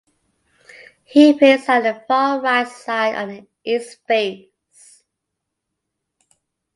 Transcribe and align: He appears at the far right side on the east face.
He 1.03 1.29
appears 1.29 1.69
at 1.69 1.81
the 1.81 2.03
far 2.07 2.41
right 2.41 2.67
side 2.67 3.13
on 3.13 3.27
the 3.29 3.47
east 3.63 3.99
face. 4.07 4.49